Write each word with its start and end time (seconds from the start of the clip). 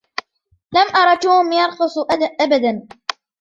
لم 0.73 0.95
أرَ 0.95 1.15
توم 1.15 1.51
يرقص 1.51 1.93
أبدا. 2.41 2.87